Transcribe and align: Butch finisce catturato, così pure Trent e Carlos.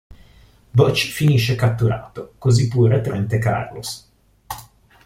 Butch 0.71 1.11
finisce 1.11 1.53
catturato, 1.53 2.33
così 2.39 2.67
pure 2.67 3.01
Trent 3.01 3.31
e 3.33 3.37
Carlos. 3.37 4.11